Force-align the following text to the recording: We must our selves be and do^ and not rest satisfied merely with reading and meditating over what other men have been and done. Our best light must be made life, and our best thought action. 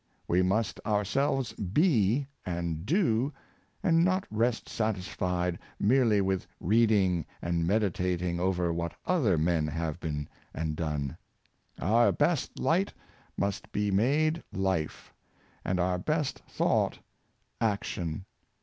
We 0.27 0.41
must 0.41 0.79
our 0.83 1.05
selves 1.05 1.53
be 1.53 2.25
and 2.43 2.87
do^ 2.87 3.31
and 3.83 4.03
not 4.03 4.25
rest 4.31 4.67
satisfied 4.67 5.59
merely 5.79 6.21
with 6.21 6.47
reading 6.59 7.23
and 7.39 7.67
meditating 7.67 8.39
over 8.39 8.73
what 8.73 8.95
other 9.05 9.37
men 9.37 9.67
have 9.67 9.99
been 9.99 10.27
and 10.55 10.75
done. 10.75 11.17
Our 11.79 12.11
best 12.11 12.57
light 12.57 12.91
must 13.37 13.71
be 13.71 13.91
made 13.91 14.41
life, 14.51 15.13
and 15.63 15.79
our 15.79 15.99
best 15.99 16.39
thought 16.49 16.97
action. 17.61 18.25